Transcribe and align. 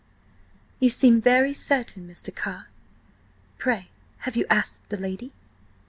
"You 0.79 0.89
seem 0.89 1.21
very 1.21 1.53
certain, 1.53 2.07
Mr. 2.07 2.33
Carr. 2.33 2.69
Pray 3.59 3.89
have 4.21 4.35
you 4.35 4.47
asked 4.49 4.81
the 4.89 4.97
lady?" 4.97 5.31